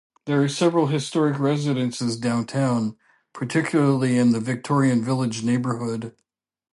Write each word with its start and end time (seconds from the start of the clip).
There 0.25 0.41
are 0.41 0.49
several 0.49 0.87
historic 0.87 1.37
residences 1.37 2.17
downtown, 2.17 2.97
particularly 3.33 4.17
in 4.17 4.31
the 4.31 4.39
Victorian 4.39 5.03
Village 5.03 5.43
neighborhood. 5.43 6.15